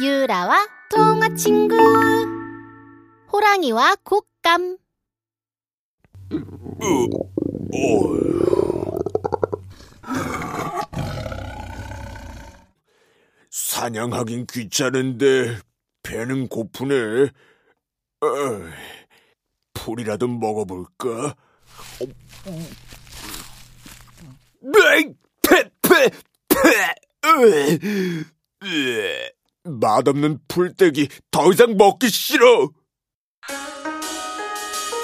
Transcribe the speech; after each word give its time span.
유라와 0.00 0.68
통화 0.90 1.28
친구 1.34 1.76
호랑이와 3.32 3.96
곶감 4.04 4.78
사냥하긴 13.50 14.46
귀찮은데 14.46 15.58
배는 16.02 16.48
고프네. 16.48 17.24
어, 18.20 18.26
풀이라도 19.74 20.28
먹어볼까? 20.28 21.34
에이, 24.62 25.14
패, 25.42 25.70
패, 25.82 26.10
패. 26.48 26.94
으, 29.68 29.70
으, 29.70 29.76
맛없는 29.80 30.38
풀떼기 30.48 31.08
더 31.30 31.52
이상 31.52 31.76
먹기 31.76 32.08
싫어. 32.08 32.68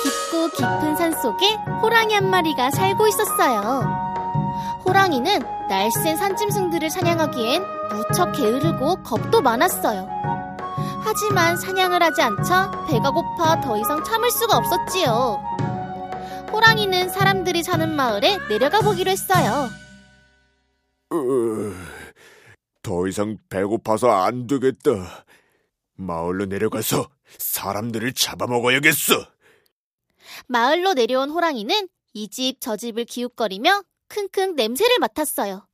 깊고 0.02 0.48
깊은 0.56 0.96
산 0.96 1.12
속에 1.20 1.54
호랑이 1.82 2.14
한 2.14 2.28
마리가 2.30 2.70
살고 2.70 3.06
있었어요. 3.08 4.04
호랑이는 4.84 5.40
날쌘 5.68 6.16
산짐승들을 6.16 6.90
사냥하기엔 6.90 7.62
무척 7.90 8.32
게으르고 8.32 9.02
겁도 9.02 9.40
많았어요. 9.40 10.08
하지만 11.02 11.56
사냥을 11.56 12.02
하지 12.02 12.22
않자 12.22 12.86
배가 12.88 13.10
고파 13.10 13.60
더 13.60 13.76
이상 13.78 14.02
참을 14.04 14.30
수가 14.30 14.56
없었지요. 14.56 15.42
호랑이는 16.52 17.08
사람들이 17.08 17.62
사는 17.62 17.94
마을에 17.94 18.38
내려가 18.48 18.80
보기로 18.80 19.10
했어요. 19.10 19.68
으, 22.84 22.88
더 22.88 23.08
이상 23.08 23.38
배고파서 23.48 24.10
안 24.10 24.46
되겠다. 24.46 25.24
마을로 25.94 26.46
내려가서 26.46 27.08
사람들을 27.38 28.12
잡아먹어야겠어. 28.12 29.26
마을로 30.48 30.94
내려온 30.94 31.30
호랑이는 31.30 31.88
이 32.14 32.28
집 32.28 32.58
저 32.60 32.76
집을 32.76 33.04
기웃거리며 33.06 33.82
킁킁 34.08 34.54
냄새를 34.54 34.98
맡았어요. 35.00 35.66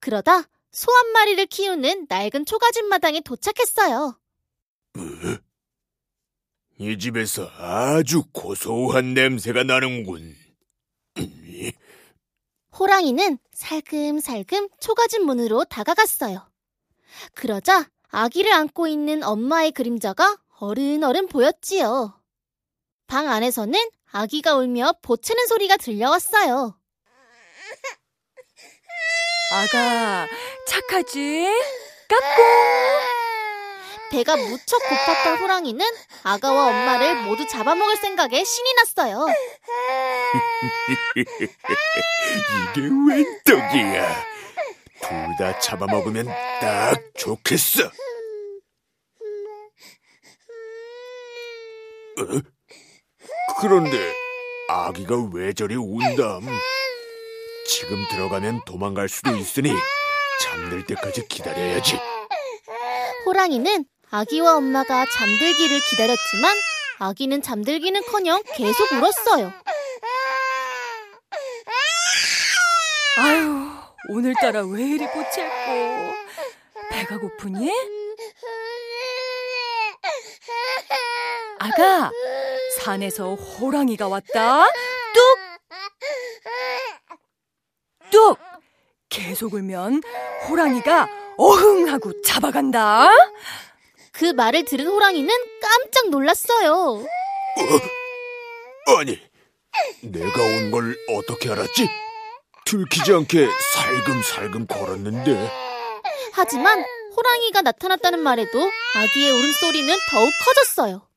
그러다 0.00 0.42
소 0.72 0.90
한 0.92 1.12
마리를 1.12 1.46
키우는 1.46 2.06
낡은 2.08 2.44
초가집 2.46 2.86
마당에 2.86 3.20
도착했어요. 3.20 4.18
이 6.78 6.98
집에서 6.98 7.48
아주 7.56 8.24
고소한 8.32 9.14
냄새가 9.14 9.62
나는군. 9.64 10.34
호랑이는 12.78 13.38
살금살금 13.52 14.68
초가집 14.80 15.22
문으로 15.24 15.64
다가갔어요. 15.64 16.50
그러자 17.34 17.88
아기를 18.10 18.52
안고 18.52 18.86
있는 18.86 19.22
엄마의 19.22 19.72
그림자가 19.72 20.38
어른어른 20.58 21.28
보였지요. 21.28 22.18
방 23.06 23.28
안에서는 23.28 23.78
아기가 24.12 24.56
울며 24.56 24.94
보채는 25.02 25.46
소리가 25.46 25.76
들려왔어요. 25.76 26.78
아가, 29.52 30.26
착하지? 30.66 31.46
까꿍! 32.08 33.11
배가 34.12 34.36
무척 34.36 34.78
고팠던 34.82 35.40
호랑이는 35.40 35.84
아가와 36.22 36.66
엄마를 36.68 37.22
모두 37.22 37.46
잡아먹을 37.48 37.96
생각에 37.96 38.44
신이 38.44 38.74
났어요. 38.74 39.26
이게 41.16 42.80
웬 43.08 43.40
떡이야? 43.44 44.32
둘 45.00 45.36
다 45.38 45.58
잡아먹으면 45.60 46.26
딱 46.26 46.94
좋겠어. 47.14 47.84
어? 52.18 52.40
그런데 53.60 54.12
아기가 54.68 55.16
왜 55.32 55.54
저리 55.54 55.74
운담? 55.74 56.42
지금 57.66 58.06
들어가면 58.10 58.60
도망갈 58.66 59.08
수도 59.08 59.34
있으니 59.36 59.72
잠들 60.42 60.84
때까지 60.86 61.26
기다려야지. 61.28 61.98
호랑이는 63.24 63.86
아기와 64.14 64.58
엄마가 64.58 65.06
잠들기를 65.10 65.80
기다렸지만 65.88 66.54
아기는 66.98 67.40
잠들기는커녕 67.40 68.42
계속 68.54 68.92
울었어요. 68.92 69.50
아유, 73.16 73.70
오늘따라 74.10 74.66
왜 74.66 74.82
이리 74.82 75.06
꼬챘고. 75.06 76.12
배가 76.90 77.18
고프니? 77.20 77.72
아가, 81.58 82.10
산에서 82.80 83.34
호랑이가 83.34 84.08
왔다. 84.08 84.66
뚝! 85.14 85.38
뚝! 88.10 88.38
계속 89.08 89.54
울면 89.54 90.02
호랑이가 90.48 91.08
어흥 91.38 91.88
하고 91.88 92.20
잡아간다. 92.20 93.08
그 94.22 94.26
말을 94.26 94.64
들은 94.64 94.86
호랑이는 94.86 95.28
깜짝 95.60 96.08
놀랐어요. 96.10 97.04
어? 98.86 98.96
아니, 99.00 99.20
내가 100.00 100.40
온 100.40 100.70
걸 100.70 100.96
어떻게 101.08 101.50
알았지? 101.50 101.90
들키지 102.64 103.12
않게 103.14 103.48
살금살금 103.74 104.68
걸었는데. 104.68 105.50
하지만 106.34 106.84
호랑이가 107.16 107.62
나타났다는 107.62 108.20
말에도 108.20 108.60
아기의 108.94 109.32
울음소리는 109.32 109.92
더욱 110.12 110.30
커졌어요. 110.44 111.08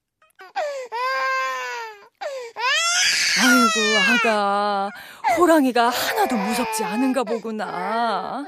아이고, 3.37 3.99
아가. 3.99 4.89
호랑이가 5.37 5.89
하나도 5.89 6.35
무섭지 6.37 6.83
않은가 6.83 7.23
보구나. 7.23 8.47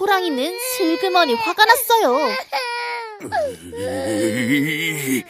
호랑이는 0.00 0.58
슬그머니 0.76 1.34
화가 1.34 1.64
났어요. 1.64 2.18
으이, 3.22 5.22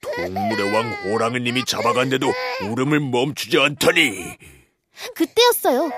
동물의 0.00 0.72
왕 0.74 0.92
호랑이님이 1.12 1.64
잡아간데도 1.64 2.26
울음을 2.70 3.00
멈추지 3.00 3.58
않다니. 3.58 4.36
그때였어요. 5.14 5.90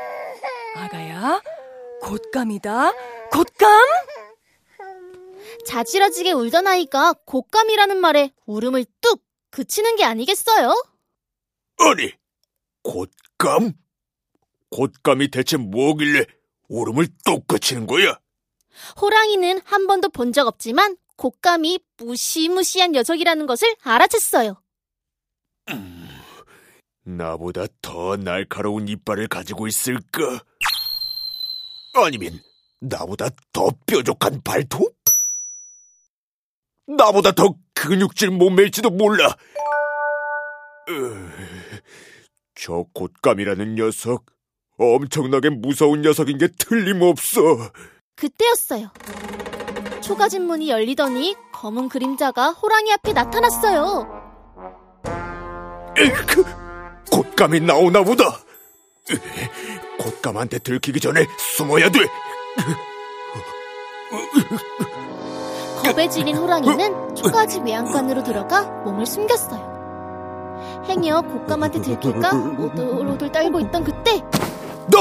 아가야, 0.76 1.42
곶감이다. 2.02 2.92
곶감? 3.30 3.70
자지러지게 5.66 6.32
울던 6.32 6.66
아이가 6.66 7.14
곶감이라는 7.26 7.96
말에 7.96 8.32
울음을 8.46 8.84
뚝 9.00 9.22
그치는 9.50 9.96
게 9.96 10.04
아니겠어요? 10.04 10.74
아니, 11.78 12.12
곶감? 12.82 13.72
곶감이 14.70 15.30
대체 15.30 15.56
뭐길래 15.56 16.24
울음을 16.68 17.06
뚝 17.24 17.46
그치는 17.46 17.86
거야? 17.86 18.18
호랑이는 19.00 19.60
한 19.64 19.86
번도 19.86 20.08
본 20.10 20.32
적 20.32 20.46
없지만 20.48 20.96
곶감이 21.16 21.80
무시무시한 21.98 22.92
녀석이라는 22.92 23.46
것을 23.46 23.74
알아챘어요. 23.76 24.56
나보다 27.04 27.66
더 27.82 28.16
날카로운 28.16 28.88
이빨을 28.88 29.28
가지고 29.28 29.66
있을까? 29.66 30.42
아니면 31.94 32.40
나보다 32.80 33.28
더 33.52 33.70
뾰족한 33.86 34.42
발톱? 34.42 34.94
나보다 36.86 37.32
더 37.32 37.54
근육질 37.74 38.30
몸매일지도 38.30 38.90
몰라. 38.90 39.36
으, 40.88 41.30
저 42.54 42.84
곶감이라는 42.92 43.74
녀석 43.74 44.26
엄청나게 44.78 45.50
무서운 45.50 46.02
녀석인 46.02 46.38
게 46.38 46.48
틀림없어. 46.58 47.40
그때였어요. 48.16 48.90
초가집 50.04 50.42
문이 50.42 50.68
열리더니 50.68 51.34
검은 51.50 51.88
그림자가 51.88 52.50
호랑이 52.50 52.92
앞에 52.92 53.14
나타났어요. 53.14 54.06
에이크, 55.96 56.44
곶감이 57.10 57.60
나오나 57.60 58.02
보다. 58.02 58.24
으, 59.10 59.16
곶감한테 60.02 60.58
들키기 60.58 61.00
전에 61.00 61.26
숨어야 61.38 61.88
돼. 61.88 62.00
겁에 65.82 66.08
질린 66.10 66.36
호랑이는 66.36 67.14
초가집 67.14 67.64
외양간으로 67.64 68.22
들어가 68.24 68.62
몸을 68.84 69.06
숨겼어요. 69.06 69.72
행여 70.86 71.22
곶감한테 71.22 71.80
들킬까 71.80 72.30
오돌오돌 72.58 73.32
떨고 73.32 73.58
있던 73.60 73.82
그때 73.84 74.20
나, 74.86 74.98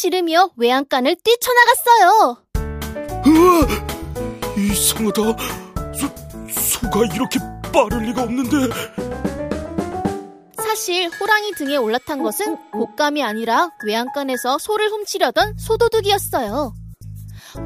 지르며 0.00 0.48
외양간을 0.56 1.14
뛰쳐나갔어요. 1.22 2.38
으아, 3.26 3.66
이상하다. 4.56 5.22
소, 5.92 6.08
소가 6.50 7.00
이렇게 7.14 7.38
빠를 7.70 8.06
리가 8.06 8.22
없는데. 8.22 8.74
사실 10.56 11.10
호랑이 11.20 11.52
등에 11.52 11.76
올라탄 11.76 12.22
것은 12.22 12.56
곶감이 12.72 13.22
아니라 13.22 13.68
외양간에서 13.84 14.56
소를 14.56 14.88
훔치려던 14.88 15.58
소도둑이었어요. 15.58 16.72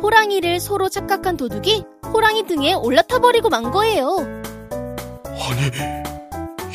호랑이를 0.02 0.58
소로 0.58 0.88
착각한 0.88 1.36
도둑이 1.36 1.84
호랑이 2.12 2.48
등에 2.48 2.74
올라타 2.74 3.20
버리고 3.20 3.48
만 3.48 3.70
거예요. 3.70 4.16
아니, 5.24 5.70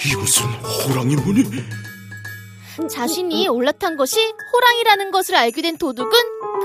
이것은 0.05 0.45
호랑이 0.87 1.17
무늬? 1.17 1.43
자신이 2.87 3.47
올라탄 3.47 3.97
것이 3.97 4.19
호랑이라는 4.53 5.11
것을 5.11 5.35
알게 5.35 5.61
된 5.61 5.77
도둑은 5.77 6.11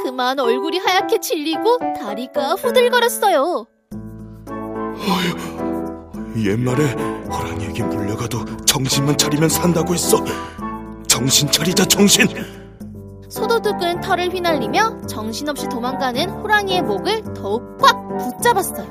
그만 0.03 0.39
얼굴이 0.39 0.79
하얗게 0.79 1.21
질리고 1.21 1.79
다리가 1.99 2.55
후들거렸어요. 2.55 3.67
옛말에 6.37 6.93
호랑이에게 7.31 7.83
물려가도 7.85 8.45
정신만 8.65 9.17
차리면 9.17 9.49
산다고 9.49 9.95
했어. 9.95 10.23
정신 11.07 11.51
차리자, 11.51 11.85
정신! 11.85 12.27
소도둑은 13.29 14.01
털을 14.01 14.33
휘날리며 14.33 15.07
정신없이 15.07 15.69
도망가는 15.69 16.29
호랑이의 16.31 16.83
목을 16.83 17.35
더욱 17.35 17.79
꽉 17.79 18.17
붙잡았어요. 18.19 18.87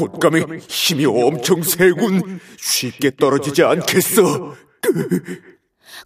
곶, 0.00 0.12
곶감의 0.12 0.60
힘이 0.60 1.04
엄청 1.06 1.62
세군. 1.62 2.40
쉽게 2.58 3.16
떨어지지 3.16 3.62
않겠어. 3.62 4.54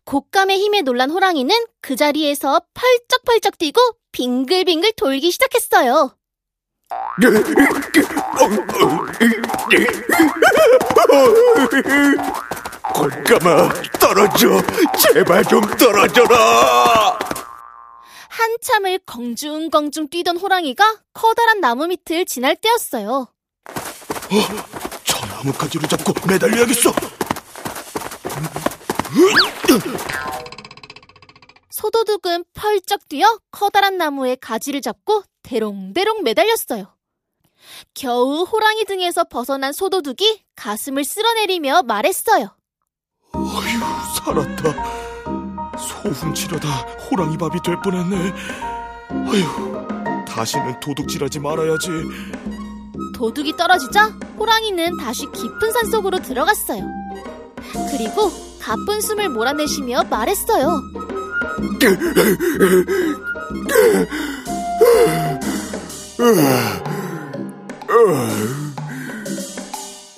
곶감의 0.04 0.58
힘에 0.58 0.80
놀란 0.82 1.10
호랑이는 1.10 1.54
그 1.80 1.94
자리에서 1.94 2.60
펄쩍펄쩍 2.74 3.58
뛰고 3.58 3.80
빙글빙글 4.12 4.92
돌기 4.96 5.30
시작했어요. 5.30 6.16
곶감아, 12.94 13.68
떨어져. 14.00 14.48
제발 14.98 15.44
좀 15.44 15.60
떨어져라. 15.78 17.18
한참을 18.28 18.98
공중공중 19.06 20.08
뛰던 20.08 20.36
호랑이가 20.38 20.84
커다란 21.12 21.60
나무 21.60 21.86
밑을 21.86 22.24
지날 22.26 22.56
때였어요. 22.56 23.28
저 25.04 25.26
나뭇가지를 25.26 25.88
잡고 25.88 26.12
매달려야겠어. 26.26 26.92
소도둑은 31.70 32.44
펄쩍 32.54 33.08
뛰어 33.08 33.38
커다란 33.50 33.98
나무의 33.98 34.36
가지를 34.40 34.80
잡고 34.80 35.22
대롱대롱 35.42 36.22
매달렸어요. 36.22 36.94
겨우 37.94 38.44
호랑이 38.44 38.84
등에서 38.84 39.24
벗어난 39.24 39.72
소도둑이 39.72 40.44
가슴을 40.56 41.04
쓸어내리며 41.04 41.82
말했어요. 41.82 42.56
어휴, 43.34 43.80
살았다. 44.16 45.74
소 45.78 46.08
훔치려다 46.08 46.68
호랑이 47.10 47.36
밥이 47.36 47.60
될 47.64 47.80
뻔했네. 47.82 48.32
어휴, 49.10 50.24
다시는 50.26 50.78
도둑질하지 50.80 51.40
말아야지. 51.40 51.88
도둑이 53.14 53.56
떨어지자 53.56 54.06
호랑이는 54.38 54.96
다시 54.98 55.26
깊은 55.32 55.72
산 55.72 55.90
속으로 55.90 56.20
들어갔어요. 56.20 56.82
그리고 57.90 58.30
가쁜 58.60 59.00
숨을 59.00 59.28
몰아내시며 59.30 60.04
말했어요. 60.04 60.80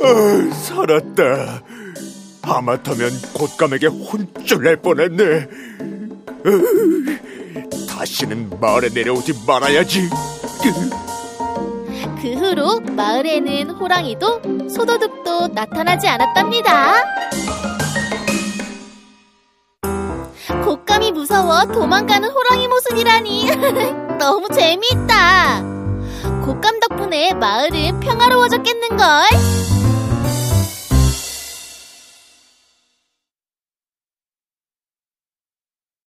아, 0.02 0.54
살았다. 0.54 1.62
하마터면 2.42 3.10
곶감에게 3.34 3.86
혼쭐 3.88 4.62
낼 4.62 4.76
뻔했네. 4.76 5.48
으, 6.46 7.86
다시는 7.88 8.50
마을에 8.60 8.88
내려오지 8.90 9.32
말아야지. 9.46 10.08
그 12.26 12.32
후로 12.32 12.80
마을에는 12.80 13.70
호랑이도 13.70 14.68
소도둑도 14.68 15.46
나타나지 15.54 16.08
않았답니다. 16.08 17.04
곶감이 20.64 21.12
무서워 21.12 21.66
도망가는 21.66 22.28
호랑이 22.28 22.66
모습이라니 22.66 23.46
너무 24.18 24.48
재미있다. 24.48 25.62
곶감 26.44 26.80
덕분에 26.80 27.32
마을은 27.34 28.00
평화로워졌겠는걸? 28.00 29.06